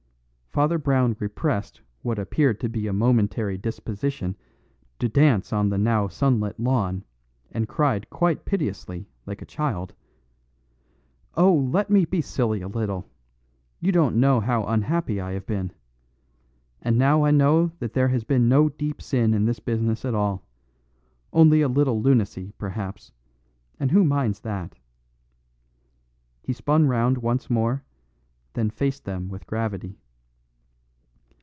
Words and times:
Father 0.51 0.77
Brown 0.77 1.15
repressed 1.17 1.79
what 2.01 2.19
appeared 2.19 2.59
to 2.59 2.67
be 2.67 2.85
a 2.85 2.91
momentary 2.91 3.57
disposition 3.57 4.35
to 4.99 5.07
dance 5.07 5.53
on 5.53 5.69
the 5.69 5.77
now 5.77 6.09
sunlit 6.09 6.59
lawn 6.59 7.05
and 7.53 7.69
cried 7.69 8.09
quite 8.09 8.43
piteously, 8.43 9.07
like 9.25 9.41
a 9.41 9.45
child, 9.45 9.93
"Oh, 11.35 11.53
let 11.53 11.89
me 11.89 12.03
be 12.03 12.19
silly 12.19 12.59
a 12.59 12.67
little. 12.67 13.07
You 13.79 13.93
don't 13.93 14.17
know 14.17 14.41
how 14.41 14.65
unhappy 14.65 15.21
I 15.21 15.31
have 15.31 15.45
been. 15.45 15.71
And 16.81 16.97
now 16.97 17.23
I 17.23 17.31
know 17.31 17.71
that 17.79 17.93
there 17.93 18.09
has 18.09 18.25
been 18.25 18.49
no 18.49 18.67
deep 18.67 19.01
sin 19.01 19.33
in 19.33 19.45
this 19.45 19.61
business 19.61 20.03
at 20.03 20.13
all. 20.13 20.43
Only 21.31 21.61
a 21.61 21.69
little 21.69 22.01
lunacy, 22.01 22.51
perhaps 22.57 23.13
and 23.79 23.91
who 23.91 24.03
minds 24.03 24.41
that?" 24.41 24.75
He 26.43 26.51
spun 26.51 26.87
round 26.89 27.19
once 27.19 27.49
more, 27.49 27.85
then 28.51 28.69
faced 28.69 29.05
them 29.05 29.29
with 29.29 29.47
gravity. 29.47 29.95